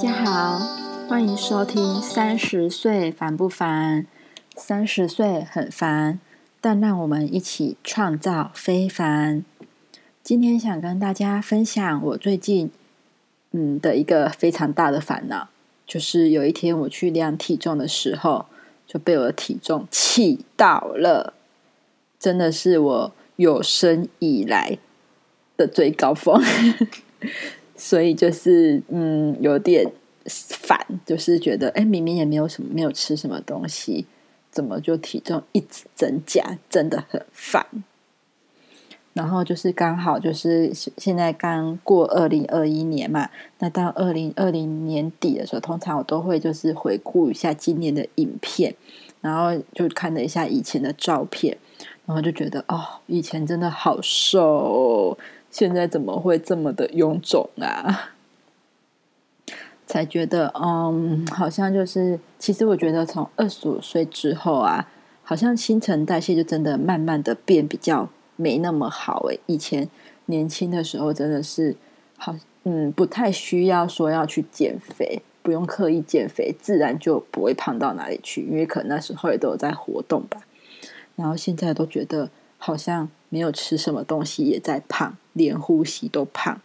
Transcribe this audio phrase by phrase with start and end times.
[0.00, 0.58] 家好，
[1.06, 4.04] 欢迎收听《三十岁烦不烦》。
[4.56, 6.18] 三十岁很烦，
[6.58, 9.44] 但让我们一起创造非凡。
[10.22, 12.70] 今天想跟大家分享我最近
[13.50, 15.50] 嗯的一个非常大的烦恼，
[15.86, 18.46] 就是有一天我去量体重的时候，
[18.86, 21.34] 就被我的体重气到了，
[22.18, 24.78] 真的是我有生以来
[25.58, 26.42] 的最高峰。
[27.82, 29.90] 所以就是嗯，有点
[30.26, 34.04] 烦，就是觉得哎，明明也没有什么，没有吃什么东西，
[34.50, 37.66] 怎么就体重一直增加，真的很烦。
[39.14, 43.30] 然后就是刚好就是现在刚过二零二一年嘛，
[43.60, 48.74] 那到二零二零年底的时候，通常我都会就是回顾一下今年的影片，
[49.22, 51.56] 然后就看了一下以前的照片，
[52.04, 55.16] 然后就觉得哦，以前真的好瘦。
[55.50, 58.12] 现在怎么会这么的臃肿啊？
[59.86, 64.88] 才觉得，嗯，好像就是，其实我觉得从二十五岁之后啊，
[65.24, 69.40] 好像新陈代谢就真的慢慢的变比较没那么好诶。
[69.46, 69.88] 以前
[70.26, 71.74] 年轻的时候真的是
[72.16, 80.42] 好，嗯，不太需要说要去减肥，不用刻意减肥，自然就不会胖到哪里去，因为可能那时候也都有在活动吧。
[81.16, 85.16] 然后现在都觉得好像没有吃什么东西也在胖。
[85.32, 86.60] 连呼吸都胖，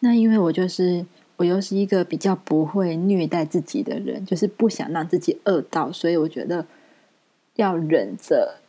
[0.00, 1.04] 那因为我就是
[1.36, 6.66] 我又是一个比较不会虐待自己的人，就是不想让自己饿到，所以我觉得
[7.56, 8.60] 要忍着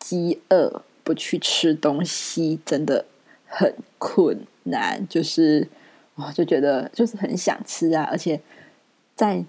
[0.00, 3.06] 饥饿不去吃东西真的
[3.46, 5.06] 很困难。
[5.08, 5.68] 就是
[6.16, 8.40] 我就觉得就是很想吃啊，而且
[9.14, 9.44] 在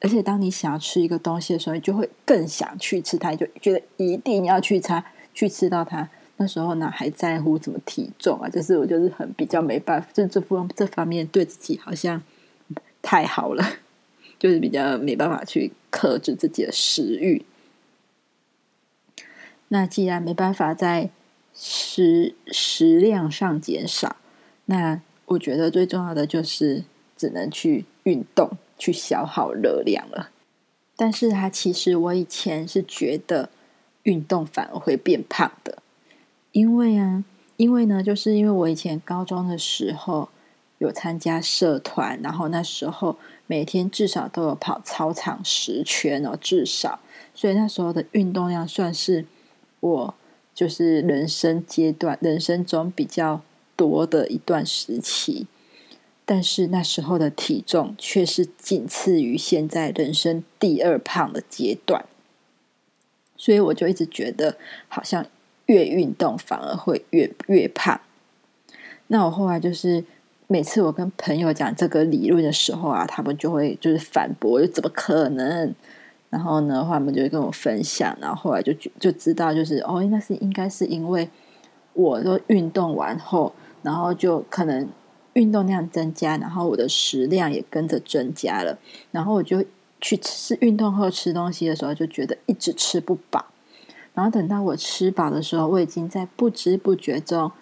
[0.00, 6.08] 而且当你想要吃一个东西的时候，你就会更想去吃它，就觉得一定要去吃去吃到它。
[6.36, 8.48] 那时候呢，还在乎怎么体重啊？
[8.48, 12.22] 就是我就是很比较没办法，就这方这方面对自己好像
[13.00, 13.64] 太好了，
[14.38, 17.46] 就是比较没办法去克制自己的食欲。
[19.68, 21.08] 那既然没办法在
[21.54, 24.16] 食食量上减少，
[24.66, 26.84] 那我觉得最重要的就是
[27.16, 30.30] 只能去运动，去消耗热量了。
[30.96, 33.50] 但是它其实我以前是觉得
[34.04, 35.82] 运动反而会变胖的。
[36.52, 37.22] 因为啊，
[37.58, 40.30] 因为呢，就是因为我以前高中的时候
[40.78, 47.00] 有参加社团，然后那时候每天至少都有跑操场十圈哦，至少，
[47.34, 49.26] 所以那时候的运动量算是
[49.80, 50.14] 我
[50.54, 53.42] 就是人生阶段人生中比较
[53.76, 55.46] 多的一段时期。
[56.26, 62.04] 但是那时候的体重却是仅次于现在人生第二胖的阶段，
[63.38, 65.24] 所以我就一直觉得好像。
[65.68, 68.00] 越运动反而会越越胖。
[69.08, 70.04] 那我后来就是
[70.46, 75.74] 每次我跟朋友讲这个理论的时候啊，他们就会就是反驳，就怎么可能？
[76.30, 81.28] 然后呢，他们就会跟我分享，然后后来就就知道，就是哦，应该是应该是因为
[81.94, 84.88] 我都运动完后，然后就可能
[85.36, 88.78] 运动量增加，然后我的食量也跟着增加了，
[89.10, 89.64] 然后我就
[90.00, 93.44] 去吃运动后吃东西的时候，就觉得一直吃不饱。
[94.14, 97.52] 然后等到我吃饱的时候，我已经在不知不觉中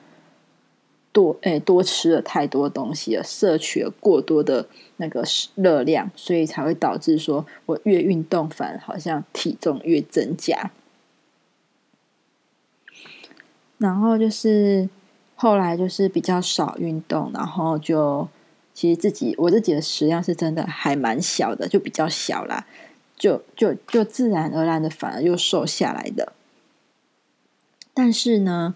[1.13, 4.69] 多诶多吃了太多东西了，摄取了过多的
[4.99, 5.25] 那个
[5.57, 10.71] 热量，所以才会导致说我越运动反而好像体重越增加。
[13.79, 14.89] 然后就是
[15.45, 18.27] 后来就是比较少运动，然后就
[18.73, 22.67] 其实自己我自己的食量是真的还蛮小的，就比较小啦，
[23.15, 26.33] 就就就自然而然的反而又瘦下来的。
[27.93, 28.75] 但是呢，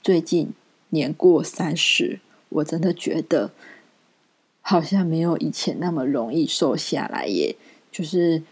[0.00, 0.54] 最近
[0.88, 3.50] 年过三十，我真的觉得
[4.62, 7.54] 好像没有以前那么容易瘦下来耶。
[7.92, 8.42] 就是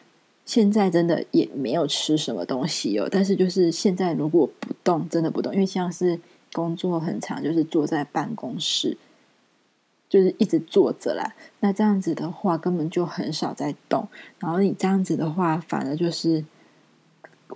[0.45, 6.21] 现在真的也没有吃什么东西哦，但是就是现在如果不动，真的不动，因为像是
[6.55, 8.97] 工作很长，就是坐在办公室，
[10.09, 11.35] 就是一直坐着啦。
[11.61, 14.09] 那这样子的话，根本就很少在动。
[14.39, 16.45] 然后你这样子的话，反而就是。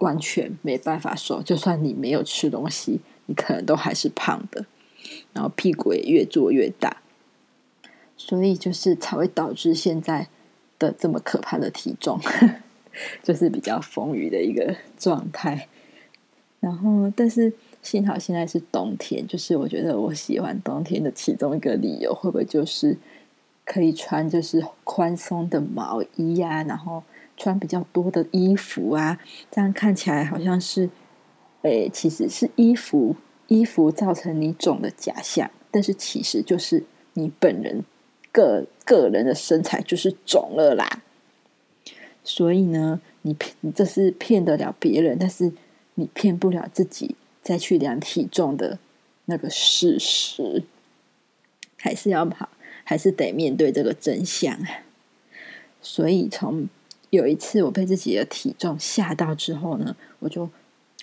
[0.01, 4.65] 完全没办法瘦，就算你没有吃东西，你可能都还是胖的，
[5.33, 6.99] 然后屁股也越做越大，
[8.17, 10.29] 所以就是才会导致现在
[10.79, 12.21] 的这么可怕的体重，
[13.25, 15.67] 就是比较丰腴的一个状态。
[16.61, 17.53] 然后，但是
[17.83, 22.97] 幸好现在是冬天，就是我觉得我喜欢冬天的其中一个理由，会不会就是
[23.65, 27.03] 可以穿就是宽松的毛衣呀，然后。
[27.41, 29.17] 穿比较多的衣服啊，
[29.49, 30.91] 这样看起来好像是，
[31.63, 33.15] 诶，其实是衣服
[33.47, 36.83] 衣服造成你肿的假象，但是其实就是
[37.13, 37.85] 你本人
[38.33, 41.05] 个个人的身材就是肿了啦。
[42.25, 45.53] 所以呢，你骗你这是骗得了别人，但是
[45.95, 48.79] 你骗不了自己再去量体重的
[49.27, 50.65] 那个事实，
[51.77, 52.49] 还是要跑，
[52.85, 54.59] 还是得面对这个真相。
[55.81, 56.69] 所以从
[57.11, 60.51] 有一次我被自己的体重吓到之后呢，我就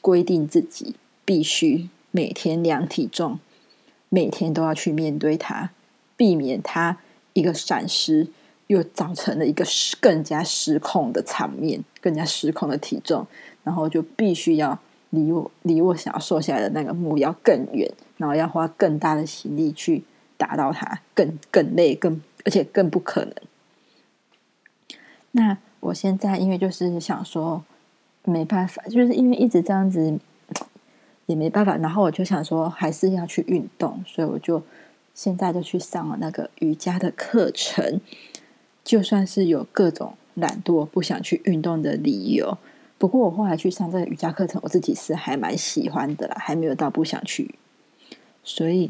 [0.02, 3.40] 规定自己必须每天量体重，
[4.10, 5.72] 每天都要去面对它，
[6.16, 6.98] 避免它
[7.34, 8.28] 一个闪失
[8.68, 13.26] 又造成了一个失更加失控的场面，更加失控的体重，
[13.64, 14.80] 然后就必须要
[15.16, 20.04] 离我离我想要瘦下来的那个目标更远，然后要花更大的心力去
[20.38, 23.34] 达到它，更更累，更而且更不可能。
[25.32, 27.64] 那我现在因为就是想说，
[28.24, 30.20] 没办法，就是因为一直这样子
[31.26, 34.62] 也没办法，然后我就想说还是要去运动，所以我就
[35.14, 38.02] 现在就去上了那个瑜伽的课程。
[38.84, 42.60] 就算是有各种懒惰、不想去运动的理由，
[43.06, 47.54] 不过我后来去上这个瑜伽课程，我自己是还蛮喜欢的啦，还没有到不想去。
[48.44, 48.90] 所以，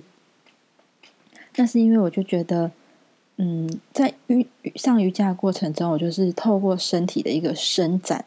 [1.58, 2.72] 那是因为我就觉得。
[3.38, 8.24] 嗯，在瑜上瑜伽的过程中，我就是透过身体的一个伸展，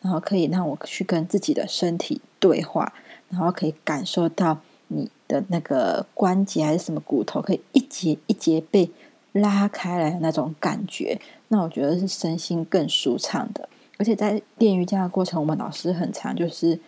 [0.00, 2.92] 然后可以让我去跟自己的身体对话，
[3.28, 8.88] 然后可以感受到你的那个关节还是什么骨头，可以一节一节被
[9.32, 11.20] 拉开来的那种感觉。
[11.48, 13.68] 那我觉得是身心更舒畅的。
[14.02, 16.80] 而且在练瑜伽的过程，我们老师很常就是。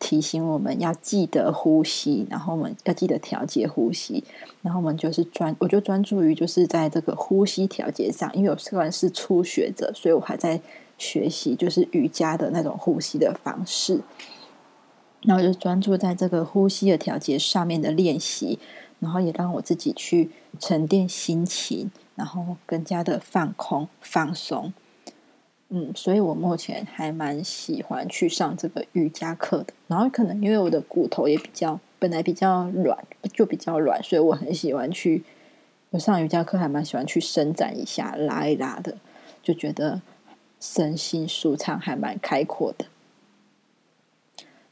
[0.00, 4.22] 提醒我们要记得呼吸，然后我们要记得调节呼吸，
[4.60, 10.60] 然后我们就是专，我就专注于就是在这个呼吸调节上，因为我虽然是初学者，所以我还在
[10.98, 14.00] 学习就是瑜伽的那种呼吸的方式，
[15.22, 18.58] 然后就专注在这个呼吸的调节上面的练习，
[18.98, 24.74] 然后也让我自己去沉淀心情，然后更加的放空放松。
[25.70, 29.72] 嗯，所以我目前还蛮喜欢去上这个瑜伽课的。
[29.88, 32.96] 然后可能因为我的骨头也比较本来比较软，
[33.32, 35.24] 就比较软，所以我很喜欢去
[35.90, 38.98] 我上瑜伽课，还蛮喜欢去伸展一下、拉一拉的，
[39.42, 40.02] 就觉得
[40.60, 42.84] 身心舒畅，还蛮开阔的。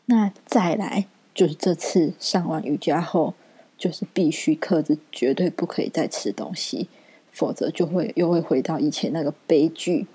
[0.05, 3.35] 那再来就是这次上完瑜伽后，
[3.79, 6.89] 就是必须克制，绝对不可以再吃东西，
[7.33, 10.07] 否则就会又会回到以前那个悲剧。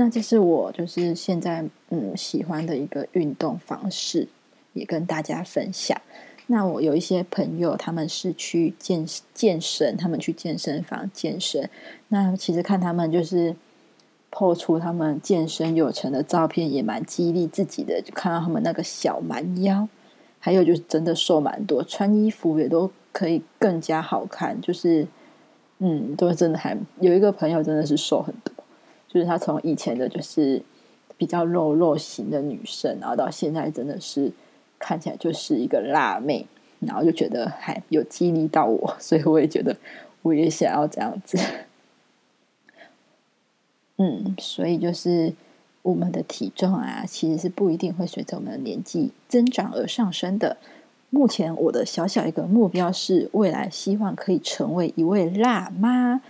[0.00, 4.28] 那这是我就是现在嗯喜欢的一个运动方式，
[4.72, 6.00] 也跟大家分享。
[6.46, 9.04] 那我有一些朋友，他们是去健
[9.34, 11.68] 健身，他们去健身房健身。
[12.08, 13.56] 那其实看他们就是
[14.30, 18.00] 破出他们健身有成的照片，也蛮激励自己的。
[18.00, 19.88] 就看到他们那个小蛮腰，
[20.38, 24.60] 还有就是真的瘦蛮多，穿衣服也都可以更加好看。
[24.60, 25.04] 就是
[25.80, 28.57] 嗯，都真的还有一个朋友真的是瘦很多。
[29.08, 30.62] 就是她从以前的，就是
[31.16, 34.30] 比较肉肉型的女生，然后到现在真的是
[34.78, 36.46] 看起来就是一个辣妹，
[36.80, 39.76] 然后就觉得还有激励到我，所以我也觉得
[40.22, 41.38] 我也想要这样子。
[43.96, 45.32] 嗯，所以就是
[45.82, 50.56] 我们的体重啊，其实是不一定会随着我们的年纪增长而上升的。
[51.10, 56.20] 目前我的小小一个目标是，未来希望可以成为一位辣妈。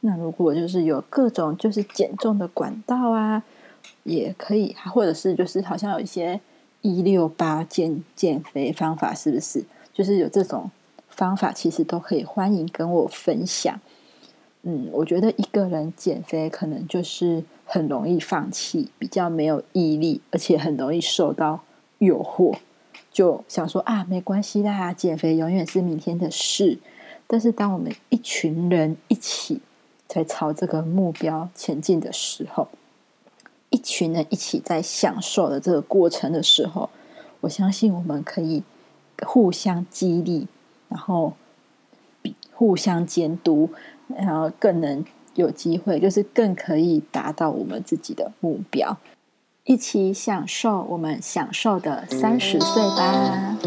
[0.00, 3.42] 那如果就是有各种就是减重的管道啊，
[4.04, 6.40] 也可以，或者是就是好像有一些
[6.82, 9.64] 一六八减减肥方法，是不是？
[9.92, 10.70] 就是有这种
[11.08, 13.80] 方法，其实都可以欢迎跟我分享。
[14.62, 21.64] 嗯，我觉得一个人减肥可能就是很容易放弃，比较没有毅力，而且很容易受到
[21.98, 22.56] 诱惑，
[23.10, 26.78] 就想说啊，没关系啦，减肥永远是明天的事。
[27.26, 29.60] 但是当我们一群人一起，
[30.08, 32.68] 在朝这个目标前进的时候，
[33.68, 36.88] 一群人一起在享受的这个过程的时候，
[37.42, 38.62] 我相信我们可以
[39.22, 40.48] 互相激励，
[40.88, 41.34] 然后
[42.22, 43.70] 比互相监督，
[44.08, 48.96] 然后更能有机会，就是更可以达到我们自己的目标，
[49.64, 53.58] 一起享受我们享受的三十岁吧。